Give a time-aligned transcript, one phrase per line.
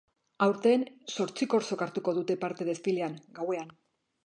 [0.45, 0.85] Aurten,
[1.17, 3.73] zortzi korsok hartuko dute parte desfilean, gauean.